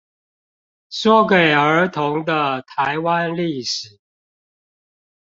[0.89, 2.33] 說給兒童的
[2.75, 3.99] 臺灣歷史